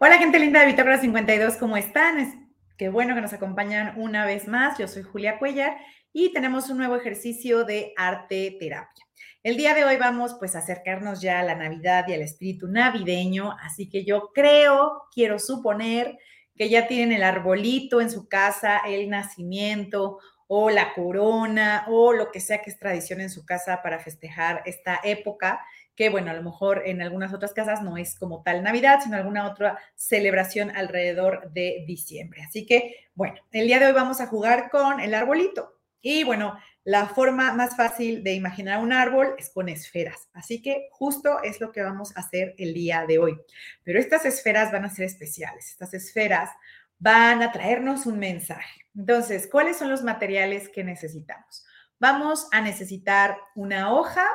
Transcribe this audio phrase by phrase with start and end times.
[0.00, 2.18] Hola, gente linda de Bitácora 52, ¿cómo están?
[2.18, 2.34] Es,
[2.76, 4.76] qué bueno que nos acompañan una vez más.
[4.76, 5.76] Yo soy Julia Cuellar
[6.12, 9.04] y tenemos un nuevo ejercicio de arte terapia.
[9.44, 12.66] El día de hoy vamos pues a acercarnos ya a la Navidad y al espíritu
[12.66, 16.18] navideño, así que yo creo, quiero suponer
[16.56, 20.18] que ya tienen el arbolito en su casa, el nacimiento
[20.48, 24.62] o la corona o lo que sea que es tradición en su casa para festejar
[24.66, 25.64] esta época
[25.96, 29.16] que bueno, a lo mejor en algunas otras casas no es como tal Navidad, sino
[29.16, 32.42] alguna otra celebración alrededor de diciembre.
[32.42, 35.78] Así que bueno, el día de hoy vamos a jugar con el arbolito.
[36.00, 40.28] Y bueno, la forma más fácil de imaginar un árbol es con esferas.
[40.34, 43.40] Así que justo es lo que vamos a hacer el día de hoy.
[43.84, 45.70] Pero estas esferas van a ser especiales.
[45.70, 46.50] Estas esferas
[46.98, 48.86] van a traernos un mensaje.
[48.94, 51.64] Entonces, ¿cuáles son los materiales que necesitamos?
[51.98, 54.26] Vamos a necesitar una hoja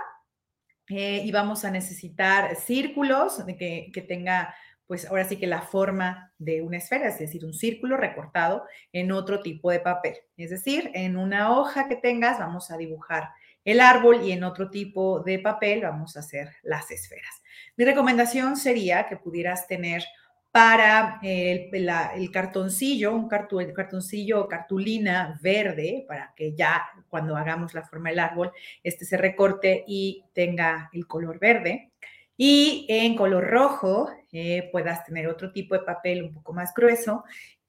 [0.89, 4.55] eh, y vamos a necesitar círculos que, que tenga,
[4.88, 9.11] pues ahora sí que la forma de una esfera, es decir, un círculo recortado en
[9.11, 10.16] otro tipo de papel.
[10.36, 13.30] Es decir, en una hoja que tengas vamos a dibujar
[13.66, 17.42] el árbol y en otro tipo de papel vamos a hacer las esferas.
[17.77, 20.03] Mi recomendación sería que pudieras tener
[20.52, 28.09] para el, cartoncillo, un cartoncillo o cartulina verde, para que ya cuando hagamos la forma
[28.09, 28.52] del árbol,
[28.83, 31.92] este se recorte y tenga el color verde.
[32.36, 37.25] Y en color rojo eh, puedas tener otro tipo de papel un poco más grueso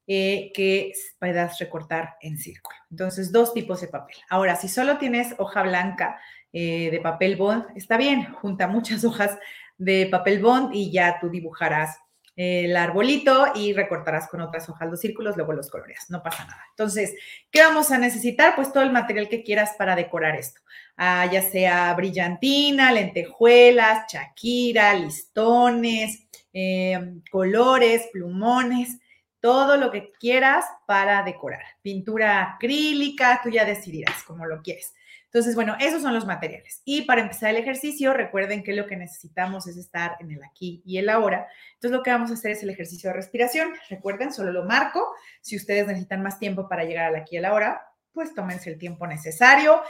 [0.07, 2.75] eh, que puedas recortar en círculo.
[2.89, 4.15] Entonces, dos tipos de papel.
[4.29, 6.19] Ahora, si solo tienes hoja blanca
[6.51, 9.37] eh, de papel bond, está bien, junta muchas hojas
[9.77, 11.97] de papel bond y ya tú dibujarás
[12.35, 16.65] el arbolito y recortarás con otras hojas los círculos, luego los coloreas, no pasa nada.
[16.69, 17.13] Entonces,
[17.51, 18.55] ¿qué vamos a necesitar?
[18.55, 20.61] Pues todo el material que quieras para decorar esto,
[20.97, 28.97] ah, ya sea brillantina, lentejuelas, chaquira, listones, em, colores, plumones,
[29.41, 31.63] todo lo que quieras para decorar.
[31.81, 34.93] Pintura acrílica, tú ya decidirás cómo lo quieres.
[35.33, 36.81] Entonces, bueno, esos son los materiales.
[36.83, 40.81] Y para empezar el ejercicio, recuerden que lo que necesitamos es estar en el aquí
[40.85, 41.47] y el ahora.
[41.75, 43.69] Entonces, lo que vamos a hacer es el ejercicio de respiración.
[43.89, 45.07] Recuerden, solo lo marco.
[45.39, 47.81] Si ustedes necesitan más tiempo para llegar al aquí y el ahora,
[48.11, 49.81] pues tómense el tiempo necesario.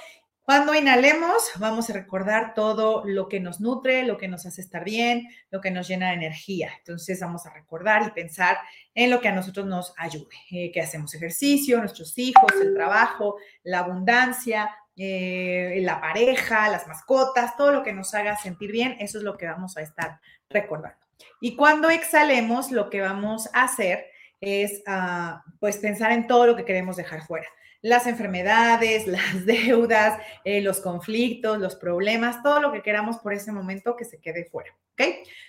[0.43, 4.83] Cuando inhalemos, vamos a recordar todo lo que nos nutre, lo que nos hace estar
[4.83, 6.71] bien, lo que nos llena de energía.
[6.79, 8.57] Entonces vamos a recordar y pensar
[8.93, 13.37] en lo que a nosotros nos ayude, eh, que hacemos ejercicio, nuestros hijos, el trabajo,
[13.63, 14.69] la abundancia,
[15.03, 19.35] eh, la pareja, las mascotas, todo lo que nos haga sentir bien, eso es lo
[19.35, 20.99] que vamos a estar recordando.
[21.39, 24.05] Y cuando exhalemos, lo que vamos a hacer
[24.39, 27.47] es, ah, pues, pensar en todo lo que queremos dejar fuera.
[27.81, 33.51] Las enfermedades, las deudas, eh, los conflictos, los problemas, todo lo que queramos por ese
[33.51, 34.71] momento que se quede fuera.
[34.91, 35.01] ¿Ok?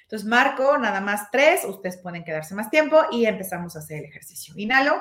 [0.05, 4.07] Entonces, marco nada más tres, ustedes pueden quedarse más tiempo y empezamos a hacer el
[4.07, 4.55] ejercicio.
[4.57, 4.97] Inhalo,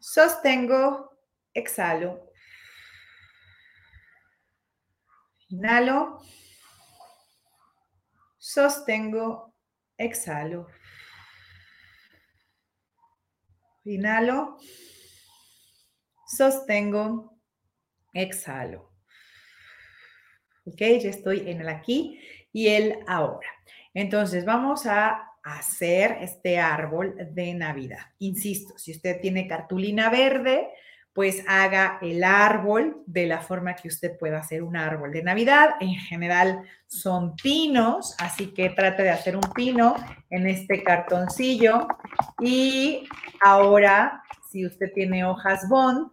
[0.00, 1.16] sostengo,
[1.54, 2.27] exhalo
[5.50, 6.20] Inhalo.
[8.38, 9.54] Sostengo.
[9.96, 10.66] Exhalo.
[13.84, 14.58] Inhalo.
[16.26, 17.40] Sostengo.
[18.12, 18.92] Exhalo.
[20.66, 22.20] Ok, ya estoy en el aquí
[22.52, 23.48] y el ahora.
[23.94, 28.02] Entonces vamos a hacer este árbol de Navidad.
[28.18, 30.68] Insisto, si usted tiene cartulina verde,
[31.18, 35.70] pues haga el árbol de la forma que usted pueda hacer un árbol de Navidad.
[35.80, 39.96] En general son pinos, así que trate de hacer un pino
[40.30, 41.88] en este cartoncillo.
[42.38, 43.08] Y
[43.40, 46.08] ahora, si usted tiene hojas bond,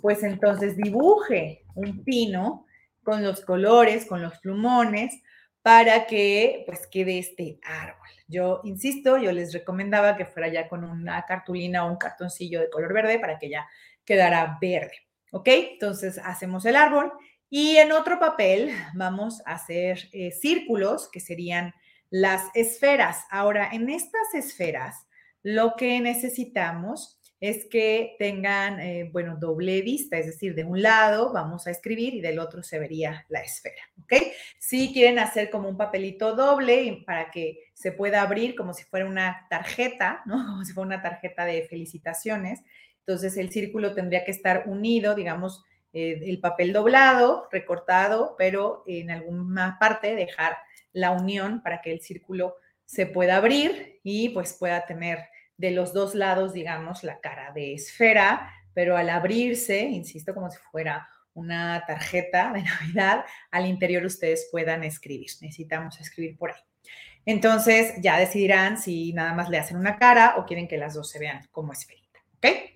[0.00, 2.64] pues entonces dibuje un pino
[3.02, 5.20] con los colores, con los plumones,
[5.62, 8.06] para que pues quede este árbol.
[8.28, 12.70] Yo insisto, yo les recomendaba que fuera ya con una cartulina o un cartoncillo de
[12.70, 13.66] color verde para que ya
[14.04, 14.96] quedará verde.
[15.32, 15.48] ¿Ok?
[15.48, 17.12] Entonces hacemos el árbol
[17.50, 21.74] y en otro papel vamos a hacer eh, círculos que serían
[22.10, 23.24] las esferas.
[23.30, 25.06] Ahora, en estas esferas,
[25.42, 31.32] lo que necesitamos es que tengan, eh, bueno, doble vista, es decir, de un lado
[31.32, 34.14] vamos a escribir y del otro se vería la esfera, ¿ok?
[34.58, 39.04] Si quieren hacer como un papelito doble para que se pueda abrir como si fuera
[39.04, 40.36] una tarjeta, ¿no?
[40.46, 42.62] Como si fuera una tarjeta de felicitaciones,
[43.06, 45.62] entonces el círculo tendría que estar unido, digamos,
[45.92, 50.56] eh, el papel doblado, recortado, pero en alguna parte dejar
[50.92, 52.56] la unión para que el círculo
[52.86, 55.18] se pueda abrir y pues pueda tener
[55.56, 60.58] de los dos lados, digamos, la cara de esfera, pero al abrirse, insisto, como si
[60.70, 65.30] fuera una tarjeta de Navidad, al interior ustedes puedan escribir.
[65.42, 66.60] Necesitamos escribir por ahí.
[67.26, 71.10] Entonces ya decidirán si nada más le hacen una cara o quieren que las dos
[71.10, 72.73] se vean como esferita, ¿ok?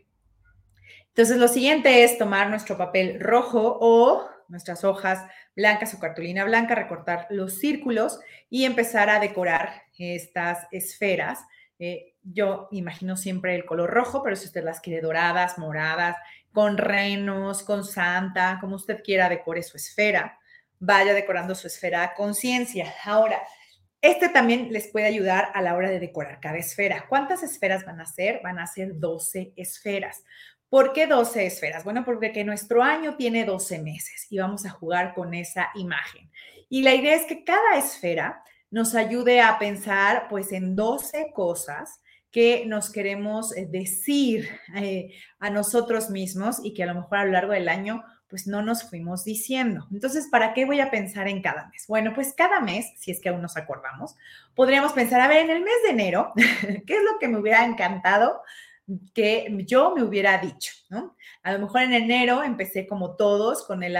[1.18, 6.76] Entonces lo siguiente es tomar nuestro papel rojo o nuestras hojas blancas o cartulina blanca,
[6.76, 11.40] recortar los círculos y empezar a decorar estas esferas.
[11.80, 16.16] Eh, yo imagino siempre el color rojo, pero si usted las quiere doradas, moradas,
[16.52, 20.38] con renos, con santa, como usted quiera, decore su esfera.
[20.78, 22.94] Vaya decorando su esfera a conciencia.
[23.04, 23.42] Ahora,
[24.00, 27.06] este también les puede ayudar a la hora de decorar cada esfera.
[27.08, 28.40] ¿Cuántas esferas van a ser?
[28.44, 30.22] Van a ser 12 esferas.
[30.68, 31.84] ¿Por qué 12 esferas?
[31.84, 36.30] Bueno, porque nuestro año tiene 12 meses y vamos a jugar con esa imagen.
[36.68, 42.00] Y la idea es que cada esfera nos ayude a pensar pues en 12 cosas
[42.30, 47.24] que nos queremos eh, decir eh, a nosotros mismos y que a lo mejor a
[47.24, 49.86] lo largo del año pues no nos fuimos diciendo.
[49.90, 51.86] Entonces, ¿para qué voy a pensar en cada mes?
[51.88, 54.16] Bueno, pues cada mes, si es que aún nos acordamos,
[54.54, 57.64] podríamos pensar, a ver, en el mes de enero, ¿qué es lo que me hubiera
[57.64, 58.42] encantado
[59.14, 61.16] que yo me hubiera dicho, ¿no?
[61.42, 63.98] A lo mejor en enero empecé como todos con el,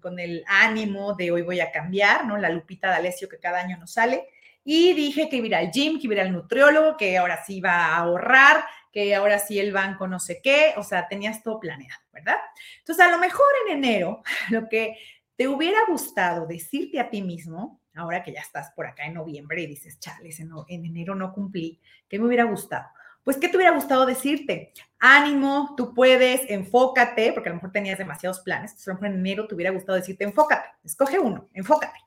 [0.00, 2.36] con el ánimo de hoy voy a cambiar, ¿no?
[2.36, 4.28] La lupita de Alessio que cada año nos sale.
[4.62, 7.58] Y dije que iba ir al gym, que iba ir al nutriólogo, que ahora sí
[7.58, 11.60] iba a ahorrar, que ahora sí el banco no sé qué, o sea, tenías todo
[11.60, 12.36] planeado, ¿verdad?
[12.78, 14.96] Entonces, a lo mejor en enero, lo que
[15.36, 19.62] te hubiera gustado decirte a ti mismo, ahora que ya estás por acá en noviembre
[19.62, 22.86] y dices, chales, en, en enero no cumplí, ¿qué me hubiera gustado?
[23.26, 24.72] Pues, ¿qué te hubiera gustado decirte?
[25.00, 28.86] Ánimo, tú puedes, enfócate, porque a lo mejor tenías demasiados planes.
[28.86, 31.98] A lo mejor en enero te hubiera gustado decirte, enfócate, escoge uno, enfócate,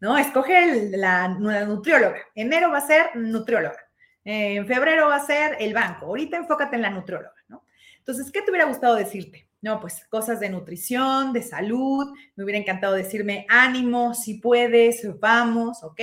[0.00, 0.16] ¿no?
[0.16, 2.18] Escoge la, nutrióloga.
[2.32, 3.80] Enero va a ser nutrióloga.
[4.22, 6.06] En febrero va a ser el banco.
[6.06, 7.64] Ahorita enfócate en la nutrióloga, ¿no?
[7.98, 9.48] Entonces, ¿qué te hubiera gustado decirte?
[9.60, 12.14] No, pues cosas de nutrición, de salud.
[12.36, 16.00] Me hubiera encantado decirme ánimo, si puedes, vamos, ¿ok?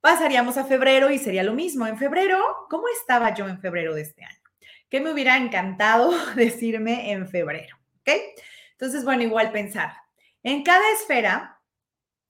[0.00, 1.86] Pasaríamos a febrero y sería lo mismo.
[1.86, 2.38] En febrero,
[2.70, 4.40] ¿cómo estaba yo en febrero de este año?
[4.88, 7.76] ¿Qué me hubiera encantado decirme en febrero?
[8.00, 8.10] ¿Ok?
[8.72, 9.92] Entonces, bueno, igual pensar.
[10.42, 11.60] En cada esfera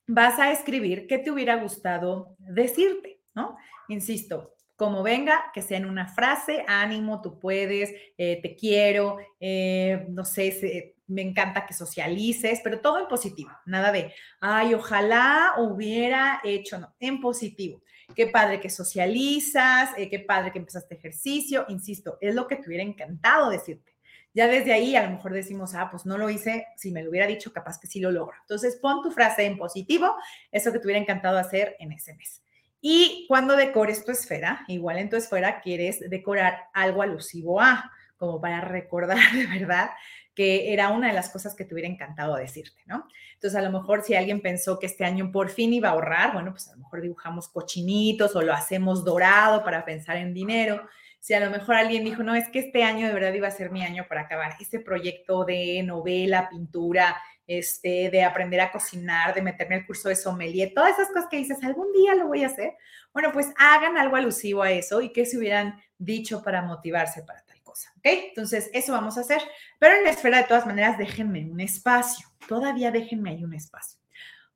[0.06, 3.56] vas a escribir qué te hubiera gustado decirte, ¿no?
[3.86, 10.06] Insisto, como venga, que sea en una frase, ánimo, tú puedes, eh, te quiero, eh,
[10.08, 16.40] no sé, me encanta que socialices, pero todo en positivo, nada de, ay, ojalá hubiera
[16.44, 17.82] hecho, no, en positivo.
[18.14, 22.66] Qué padre que socializas, eh, qué padre que empezaste ejercicio, insisto, es lo que te
[22.66, 23.90] hubiera encantado decirte.
[24.32, 27.10] Ya desde ahí a lo mejor decimos, ah, pues no lo hice, si me lo
[27.10, 28.36] hubiera dicho, capaz que sí lo logro.
[28.42, 30.14] Entonces, pon tu frase en positivo,
[30.52, 32.42] eso que te hubiera encantado hacer en ese mes.
[32.80, 38.40] Y cuando decores tu esfera, igual en tu esfera quieres decorar algo alusivo a, como
[38.40, 39.90] para recordar de verdad
[40.34, 43.06] que era una de las cosas que te hubiera encantado decirte, ¿no?
[43.34, 46.32] Entonces, a lo mejor si alguien pensó que este año por fin iba a ahorrar,
[46.32, 50.82] bueno, pues a lo mejor dibujamos cochinitos o lo hacemos dorado para pensar en dinero.
[51.20, 53.50] Si a lo mejor alguien dijo, no, es que este año de verdad iba a
[53.50, 57.16] ser mi año para acabar este proyecto de novela, pintura,
[57.46, 61.36] este, de aprender a cocinar, de meterme al curso de sommelier, todas esas cosas que
[61.36, 62.74] dices, algún día lo voy a hacer.
[63.12, 67.42] Bueno, pues hagan algo alusivo a eso y que se hubieran dicho para motivarse para
[67.96, 68.04] ¿ok?
[68.04, 69.40] Entonces, eso vamos a hacer.
[69.78, 72.26] Pero en la esfera, de todas maneras, déjenme un espacio.
[72.48, 73.98] Todavía déjenme ahí un espacio.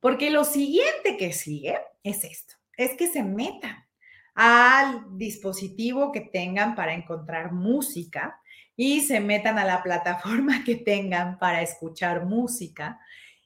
[0.00, 3.86] Porque lo siguiente que sigue es esto, es que se metan
[4.34, 8.40] al dispositivo que tengan para encontrar música
[8.76, 13.00] y se metan a la plataforma que tengan para escuchar música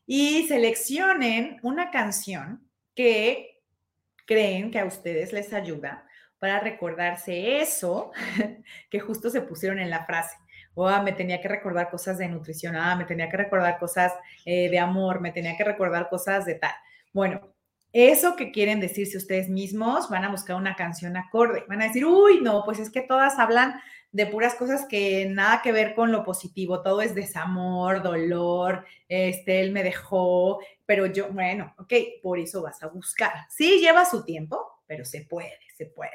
[0.06, 3.60] y seleccionen una canción que
[4.25, 6.07] creen que a ustedes les ayuda
[6.38, 8.12] para recordarse eso
[8.90, 10.37] que justo se pusieron en la frase.
[10.75, 14.12] O ah, me tenía que recordar cosas de nutrición, ah, me tenía que recordar cosas
[14.45, 16.75] eh, de amor, me tenía que recordar cosas de tal.
[17.12, 17.40] Bueno,
[17.92, 21.64] eso que quieren decirse ustedes mismos, van a buscar una canción acorde.
[21.68, 23.80] Van a decir, uy, no, pues es que todas hablan
[24.12, 26.83] de puras cosas que nada que ver con lo positivo.
[26.83, 31.92] Todo es desamor, dolor, este, él me dejó, pero yo, bueno, ok,
[32.23, 33.33] por eso vas a buscar.
[33.49, 36.11] Sí, lleva su tiempo, pero se puede, se puede.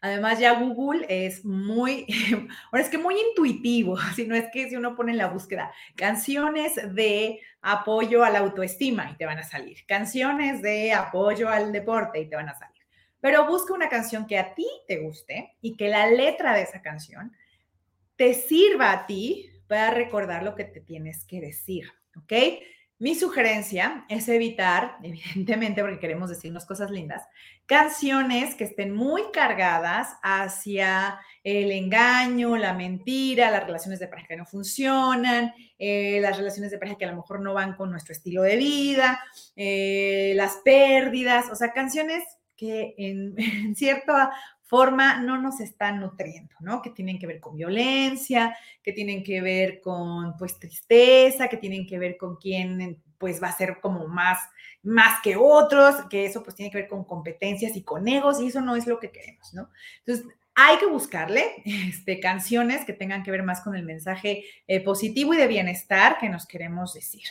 [0.00, 2.06] Además, ya Google es muy,
[2.72, 5.72] ahora es que muy intuitivo, si no es que si uno pone en la búsqueda
[5.94, 11.70] canciones de apoyo a la autoestima y te van a salir, canciones de apoyo al
[11.70, 12.82] deporte y te van a salir.
[13.20, 16.82] Pero busca una canción que a ti te guste y que la letra de esa
[16.82, 17.32] canción
[18.16, 22.32] te sirva a ti para recordar lo que te tienes que decir, ¿ok?
[23.02, 27.26] Mi sugerencia es evitar, evidentemente, porque queremos decirnos cosas lindas,
[27.66, 34.36] canciones que estén muy cargadas hacia el engaño, la mentira, las relaciones de pareja que
[34.36, 38.12] no funcionan, eh, las relaciones de pareja que a lo mejor no van con nuestro
[38.12, 39.20] estilo de vida,
[39.56, 42.22] eh, las pérdidas, o sea, canciones
[42.56, 44.30] que en, en cierta
[44.72, 46.80] forma no nos están nutriendo, ¿no?
[46.80, 51.86] Que tienen que ver con violencia, que tienen que ver con pues tristeza, que tienen
[51.86, 54.38] que ver con quién pues va a ser como más
[54.82, 58.46] más que otros, que eso pues tiene que ver con competencias y con egos y
[58.46, 59.68] eso no es lo que queremos, ¿no?
[59.98, 64.80] Entonces, hay que buscarle este, canciones que tengan que ver más con el mensaje eh,
[64.80, 67.24] positivo y de bienestar que nos queremos decir.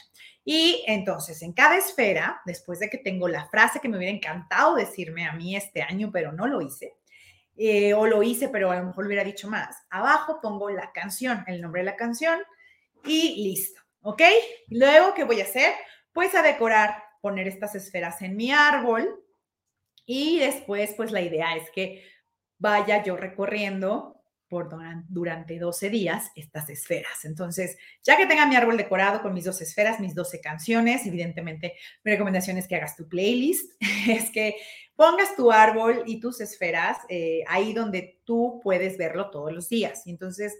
[0.45, 4.75] Y entonces, en cada esfera, después de que tengo la frase que me hubiera encantado
[4.75, 6.95] decirme a mí este año, pero no lo hice,
[7.63, 11.43] eh, o lo hice, pero a lo mejor hubiera dicho más, abajo pongo la canción,
[11.45, 12.39] el nombre de la canción
[13.05, 14.23] y listo, ¿ok?
[14.69, 15.75] Luego, ¿qué voy a hacer?
[16.11, 19.23] Pues a decorar, poner estas esferas en mi árbol
[20.07, 22.03] y después, pues la idea es que
[22.57, 24.20] vaya yo recorriendo
[24.51, 24.69] por
[25.07, 27.23] durante 12 días estas esferas.
[27.23, 31.75] Entonces, ya que tenga mi árbol decorado con mis dos esferas, mis 12 canciones, evidentemente
[32.03, 33.71] mi recomendación es que hagas tu playlist,
[34.09, 34.57] es que
[34.97, 40.05] pongas tu árbol y tus esferas eh, ahí donde tú puedes verlo todos los días.
[40.05, 40.57] Entonces,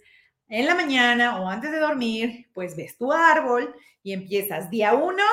[0.48, 5.25] en la mañana o antes de dormir, pues ves tu árbol y empiezas día uno,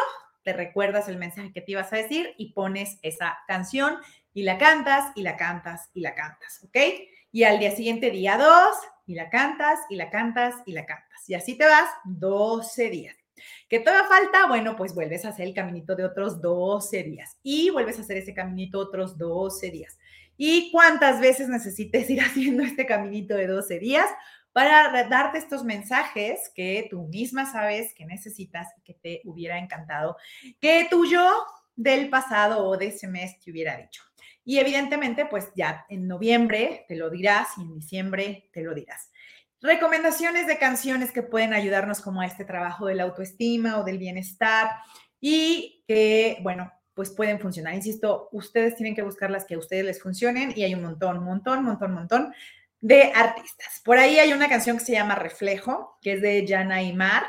[0.43, 3.99] te recuerdas el mensaje que te ibas a decir y pones esa canción
[4.35, 6.77] y la cantas y la cantas y la cantas, ¿ok?
[7.33, 11.29] Y al día siguiente, día dos, y la cantas y la cantas y la cantas.
[11.29, 13.17] Y así te vas 12 días.
[13.69, 14.47] ¿Qué todavía falta?
[14.47, 18.19] Bueno, pues vuelves a hacer el caminito de otros 12 días y vuelves a hacer
[18.19, 19.99] ese caminito otros 12 días.
[20.37, 24.09] ¿Y cuántas veces necesites ir haciendo este caminito de 12 días?
[24.51, 30.17] para darte estos mensajes que tú misma sabes que necesitas y que te hubiera encantado
[30.61, 34.03] que tu yo del pasado o de ese mes te hubiera dicho.
[34.49, 39.11] Y evidentemente, pues ya en noviembre te lo dirás y en diciembre te lo dirás.
[39.61, 43.99] Recomendaciones de canciones que pueden ayudarnos como a este trabajo de la autoestima o del
[43.99, 44.71] bienestar
[45.21, 47.75] y que, bueno, pues pueden funcionar.
[47.75, 51.23] Insisto, ustedes tienen que buscar las que a ustedes les funcionen y hay un montón,
[51.23, 52.35] montón, montón, montón
[52.81, 53.83] de artistas.
[53.85, 57.27] Por ahí hay una canción que se llama Reflejo, que es de Jana y Mar.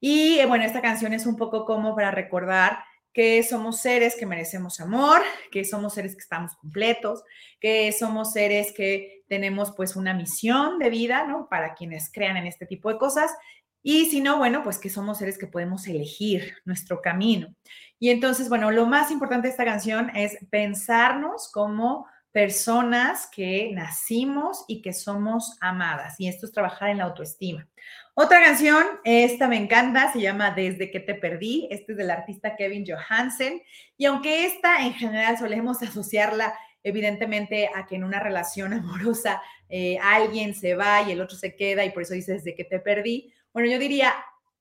[0.00, 2.78] Y eh, bueno, esta canción es un poco como para recordar
[3.14, 7.22] que somos seres que merecemos amor, que somos seres que estamos completos,
[7.60, 11.48] que somos seres que tenemos pues una misión de vida, ¿no?
[11.48, 13.30] Para quienes crean en este tipo de cosas.
[13.82, 17.54] Y si no, bueno, pues que somos seres que podemos elegir nuestro camino.
[18.00, 24.64] Y entonces, bueno, lo más importante de esta canción es pensarnos como personas que nacimos
[24.66, 26.16] y que somos amadas.
[26.18, 27.68] Y esto es trabajar en la autoestima.
[28.14, 31.68] Otra canción, esta me encanta, se llama Desde que te perdí.
[31.70, 33.62] Este es del artista Kevin Johansen.
[33.96, 39.96] Y aunque esta en general solemos asociarla evidentemente a que en una relación amorosa eh,
[40.02, 42.80] alguien se va y el otro se queda y por eso dice desde que te
[42.80, 43.32] perdí.
[43.52, 44.12] Bueno, yo diría,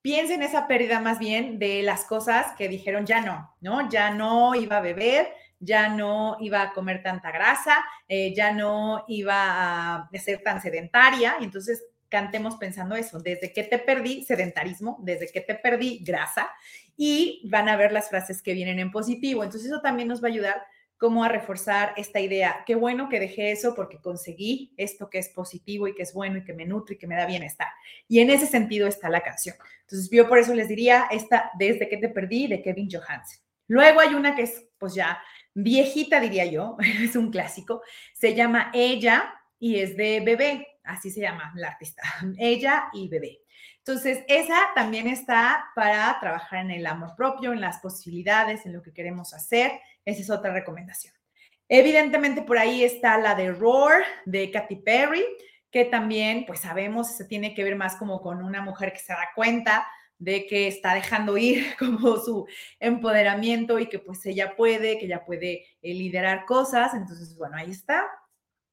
[0.03, 3.89] piensa en esa pérdida más bien de las cosas que dijeron ya no, ¿no?
[3.89, 9.05] Ya no iba a beber, ya no iba a comer tanta grasa, eh, ya no
[9.07, 11.37] iba a ser tan sedentaria.
[11.39, 16.51] Y entonces cantemos pensando eso, desde que te perdí sedentarismo, desde que te perdí grasa,
[16.95, 19.43] y van a ver las frases que vienen en positivo.
[19.43, 20.63] Entonces eso también nos va a ayudar
[20.97, 22.63] como a reforzar esta idea.
[22.65, 26.37] Qué bueno que dejé eso porque conseguí esto que es positivo y que es bueno
[26.37, 27.67] y que me nutre y que me da bienestar.
[28.07, 29.55] Y en ese sentido está la canción.
[29.81, 33.39] Entonces yo por eso les diría esta Desde que te perdí de Kevin Johansen.
[33.67, 35.21] Luego hay una que es pues ya
[35.53, 37.81] viejita, diría yo, es un clásico,
[38.13, 42.03] se llama Ella y es de bebé, así se llama la artista,
[42.37, 43.39] Ella y bebé.
[43.85, 48.81] Entonces, esa también está para trabajar en el amor propio, en las posibilidades, en lo
[48.81, 49.73] que queremos hacer.
[50.05, 51.13] Esa es otra recomendación.
[51.67, 55.25] Evidentemente, por ahí está la de Roar de Katy Perry,
[55.69, 59.11] que también, pues sabemos, se tiene que ver más como con una mujer que se
[59.11, 59.85] da cuenta
[60.19, 62.47] de que está dejando ir como su
[62.79, 66.93] empoderamiento y que pues ella puede, que ella puede eh, liderar cosas.
[66.93, 68.05] Entonces, bueno, ahí está.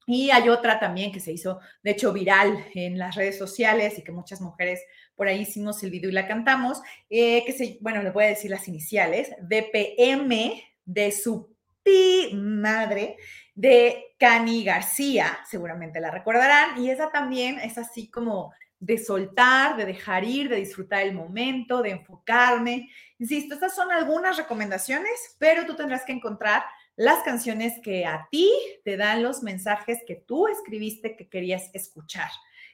[0.06, 4.02] Y hay otra también que se hizo, de hecho, viral en las redes sociales y
[4.02, 4.80] que muchas mujeres
[5.14, 6.80] por ahí hicimos el video y la cantamos,
[7.10, 13.18] eh, que se, bueno, le voy a decir las iniciales, DPM de su pi madre
[13.54, 19.84] de Cani García, seguramente la recordarán, y esa también es así como de soltar, de
[19.84, 22.90] dejar ir, de disfrutar el momento, de enfocarme.
[23.18, 26.64] Insisto, estas son algunas recomendaciones, pero tú tendrás que encontrar
[26.96, 28.50] las canciones que a ti
[28.84, 32.30] te dan los mensajes que tú escribiste que querías escuchar.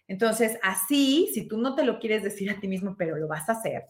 [0.08, 3.48] Entonces, así, si tú no te lo quieres decir a ti mismo, pero lo vas
[3.48, 3.84] a hacer,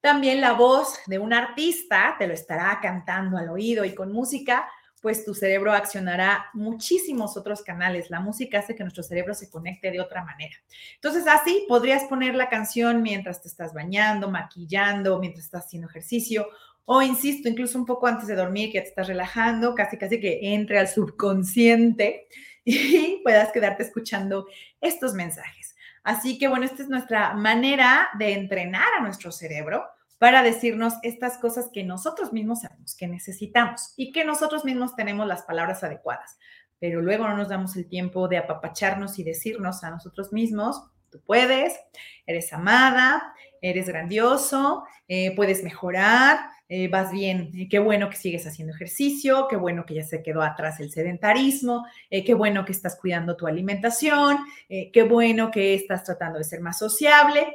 [0.00, 4.68] también la voz de un artista te lo estará cantando al oído y con música
[5.06, 8.10] pues tu cerebro accionará muchísimos otros canales.
[8.10, 10.56] La música hace que nuestro cerebro se conecte de otra manera.
[10.96, 16.48] Entonces, así podrías poner la canción mientras te estás bañando, maquillando, mientras estás haciendo ejercicio,
[16.86, 20.40] o insisto, incluso un poco antes de dormir, que te estás relajando, casi casi que
[20.42, 22.26] entre al subconsciente
[22.64, 24.48] y puedas quedarte escuchando
[24.80, 25.76] estos mensajes.
[26.02, 29.84] Así que bueno, esta es nuestra manera de entrenar a nuestro cerebro
[30.18, 35.26] para decirnos estas cosas que nosotros mismos sabemos que necesitamos y que nosotros mismos tenemos
[35.26, 36.38] las palabras adecuadas,
[36.78, 41.20] pero luego no nos damos el tiempo de apapacharnos y decirnos a nosotros mismos, tú
[41.24, 41.78] puedes,
[42.26, 48.46] eres amada, eres grandioso, eh, puedes mejorar, eh, vas bien, eh, qué bueno que sigues
[48.46, 52.96] haciendo ejercicio, qué bueno que ya se quedó atrás el sedentarismo, qué bueno que estás
[52.96, 57.54] cuidando tu alimentación, qué bueno que estás tratando de ser más sociable.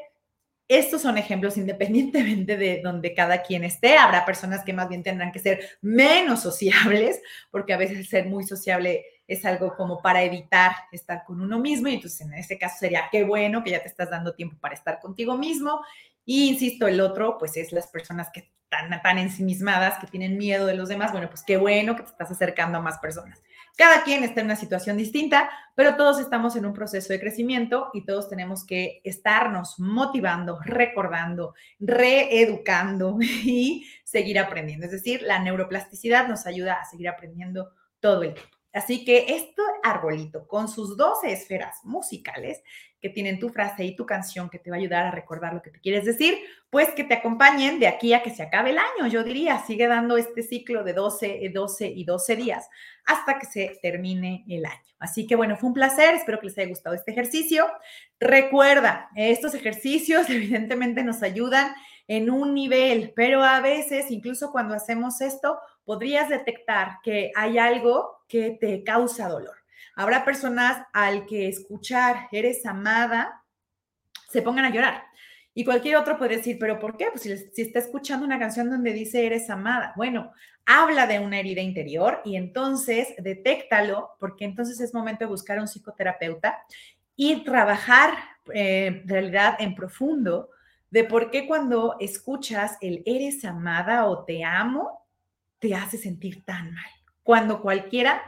[0.73, 3.97] Estos son ejemplos independientemente de donde cada quien esté.
[3.97, 8.45] Habrá personas que más bien tendrán que ser menos sociables, porque a veces ser muy
[8.45, 12.77] sociable es algo como para evitar estar con uno mismo y entonces en ese caso
[12.79, 15.81] sería qué bueno que ya te estás dando tiempo para estar contigo mismo.
[16.23, 20.65] Y insisto, el otro pues es las personas que están tan ensimismadas, que tienen miedo
[20.65, 21.11] de los demás.
[21.11, 23.41] Bueno, pues qué bueno que te estás acercando a más personas.
[23.81, 27.89] Cada quien está en una situación distinta, pero todos estamos en un proceso de crecimiento
[27.93, 34.85] y todos tenemos que estarnos motivando, recordando, reeducando y seguir aprendiendo.
[34.85, 38.60] Es decir, la neuroplasticidad nos ayuda a seguir aprendiendo todo el tiempo.
[38.73, 42.61] Así que este arbolito con sus 12 esferas musicales
[43.01, 45.61] que tienen tu frase y tu canción que te va a ayudar a recordar lo
[45.61, 46.37] que te quieres decir,
[46.69, 49.87] pues que te acompañen de aquí a que se acabe el año, yo diría, sigue
[49.87, 52.69] dando este ciclo de 12, 12 y 12 días
[53.05, 54.79] hasta que se termine el año.
[54.99, 57.65] Así que bueno, fue un placer, espero que les haya gustado este ejercicio.
[58.19, 61.73] Recuerda, estos ejercicios evidentemente nos ayudan
[62.07, 68.23] en un nivel, pero a veces, incluso cuando hacemos esto, podrías detectar que hay algo
[68.27, 69.55] que te causa dolor.
[69.95, 73.43] Habrá personas al que escuchar eres amada,
[74.29, 75.03] se pongan a llorar.
[75.53, 77.07] Y cualquier otro puede decir, pero ¿por qué?
[77.11, 77.23] Pues
[77.53, 79.93] si, está escuchando una canción donde dice eres amada.
[79.97, 80.31] Bueno,
[80.65, 85.61] habla de una herida interior y entonces detéctalo, porque entonces es momento de buscar a
[85.61, 86.59] un psicoterapeuta
[87.17, 88.13] y trabajar
[88.53, 90.49] eh, realidad en profundo
[90.89, 95.00] de por qué cuando escuchas el eres amada o te amo,
[95.61, 96.91] te hace sentir tan mal.
[97.23, 98.21] Cuando cualquiera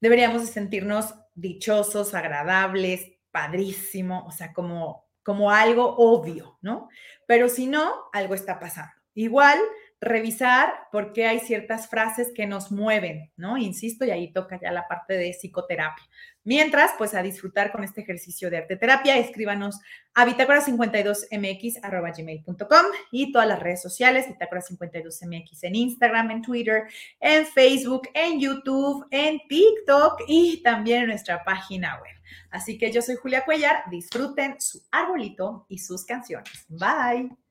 [0.00, 6.88] deberíamos de sentirnos dichosos, agradables, padrísimo, o sea, como, como algo obvio, ¿no?
[7.26, 8.92] Pero si no, algo está pasando.
[9.14, 9.58] Igual,
[10.02, 13.56] revisar por qué hay ciertas frases que nos mueven, ¿no?
[13.56, 16.04] Insisto, y ahí toca ya la parte de psicoterapia.
[16.42, 19.78] Mientras, pues a disfrutar con este ejercicio de arte terapia, escríbanos
[20.12, 26.82] a bitácora52mx.gmail.com y todas las redes sociales, bitácora52mx en Instagram, en Twitter,
[27.20, 32.16] en Facebook, en YouTube, en TikTok y también en nuestra página web.
[32.50, 36.66] Así que yo soy Julia Cuellar, disfruten su arbolito y sus canciones.
[36.68, 37.41] Bye.